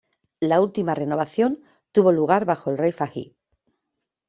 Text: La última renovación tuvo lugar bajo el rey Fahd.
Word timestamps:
La 0.39 0.61
última 0.61 0.95
renovación 0.95 1.61
tuvo 1.91 2.11
lugar 2.11 2.43
bajo 2.43 2.71
el 2.71 2.79
rey 2.79 2.91
Fahd. 2.91 3.33